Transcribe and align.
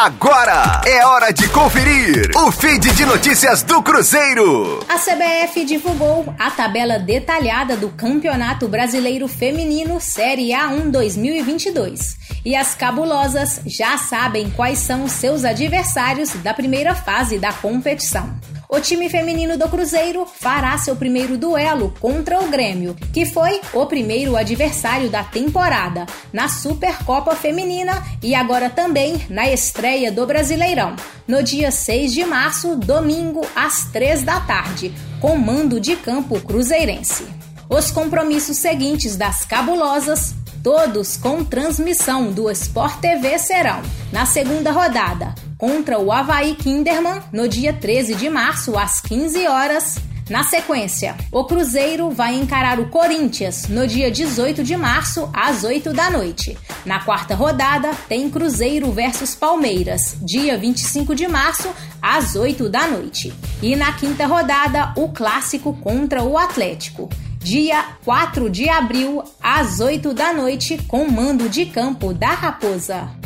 Agora 0.00 0.80
é 0.86 1.04
hora 1.04 1.32
de 1.32 1.48
conferir 1.48 2.30
o 2.36 2.52
feed 2.52 2.94
de 2.94 3.04
notícias 3.04 3.64
do 3.64 3.82
Cruzeiro. 3.82 4.78
A 4.88 4.96
CBF 4.96 5.64
divulgou 5.64 6.32
a 6.38 6.52
tabela 6.52 7.00
detalhada 7.00 7.76
do 7.76 7.88
Campeonato 7.88 8.68
Brasileiro 8.68 9.26
Feminino 9.26 10.00
Série 10.00 10.50
A1 10.50 10.92
2022. 10.92 12.16
E 12.44 12.54
as 12.54 12.76
cabulosas 12.76 13.60
já 13.66 13.98
sabem 13.98 14.48
quais 14.50 14.78
são 14.78 15.08
seus 15.08 15.44
adversários 15.44 16.32
da 16.44 16.54
primeira 16.54 16.94
fase 16.94 17.36
da 17.36 17.52
competição. 17.52 18.38
O 18.70 18.80
time 18.80 19.08
feminino 19.08 19.56
do 19.56 19.66
Cruzeiro 19.66 20.26
fará 20.26 20.76
seu 20.76 20.94
primeiro 20.94 21.38
duelo 21.38 21.94
contra 21.98 22.38
o 22.38 22.48
Grêmio, 22.48 22.94
que 23.14 23.24
foi 23.24 23.62
o 23.72 23.86
primeiro 23.86 24.36
adversário 24.36 25.08
da 25.08 25.24
temporada 25.24 26.04
na 26.30 26.50
Supercopa 26.50 27.34
Feminina 27.34 28.04
e 28.22 28.34
agora 28.34 28.68
também 28.68 29.24
na 29.30 29.50
estreia 29.50 30.12
do 30.12 30.26
Brasileirão, 30.26 30.94
no 31.26 31.42
dia 31.42 31.70
6 31.70 32.12
de 32.12 32.26
março, 32.26 32.76
domingo, 32.76 33.40
às 33.56 33.84
3 33.84 34.22
da 34.22 34.38
tarde, 34.40 34.92
com 35.18 35.34
mando 35.38 35.80
de 35.80 35.96
campo 35.96 36.38
cruzeirense. 36.38 37.26
Os 37.70 37.90
compromissos 37.90 38.58
seguintes 38.58 39.16
das 39.16 39.46
cabulosas 39.46 40.34
todos 40.62 41.16
com 41.16 41.42
transmissão 41.42 42.30
do 42.30 42.50
Sport 42.50 43.00
TV 43.00 43.38
serão 43.38 43.80
na 44.12 44.26
segunda 44.26 44.70
rodada 44.70 45.47
contra 45.58 45.98
o 45.98 46.12
Havaí 46.12 46.54
Kinderman 46.54 47.20
no 47.32 47.48
dia 47.48 47.72
13 47.72 48.14
de 48.14 48.30
março 48.30 48.78
às 48.78 49.00
15 49.00 49.46
horas. 49.48 49.96
Na 50.30 50.44
sequência, 50.44 51.16
o 51.32 51.44
Cruzeiro 51.44 52.10
vai 52.10 52.34
encarar 52.34 52.78
o 52.78 52.90
Corinthians 52.90 53.66
no 53.66 53.86
dia 53.86 54.10
18 54.10 54.62
de 54.62 54.76
março 54.76 55.28
às 55.32 55.64
8 55.64 55.92
da 55.92 56.10
noite. 56.10 56.56
Na 56.84 57.00
quarta 57.02 57.34
rodada, 57.34 57.90
tem 58.08 58.30
Cruzeiro 58.30 58.92
versus 58.92 59.34
Palmeiras, 59.34 60.16
dia 60.20 60.56
25 60.56 61.14
de 61.14 61.26
março 61.26 61.68
às 62.00 62.36
8 62.36 62.68
da 62.68 62.86
noite. 62.86 63.34
E 63.62 63.74
na 63.74 63.92
quinta 63.94 64.26
rodada, 64.26 64.92
o 64.96 65.08
clássico 65.08 65.72
contra 65.72 66.22
o 66.22 66.36
Atlético 66.36 67.08
dia 67.40 67.82
4 68.04 68.50
de 68.50 68.68
abril, 68.68 69.22
às 69.42 69.80
8 69.80 70.12
da 70.12 70.34
noite, 70.34 70.76
com 70.86 71.08
mando 71.08 71.48
de 71.48 71.64
campo 71.66 72.12
da 72.12 72.30
Raposa. 72.30 73.17